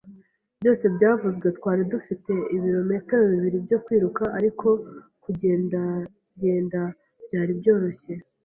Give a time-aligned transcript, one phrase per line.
[0.59, 4.67] Byose byavuzwe, twari dufite ibirometero bibiri byo kwiruka; ariko
[5.23, 6.81] kugendagenda
[7.25, 8.13] byari byoroshye,.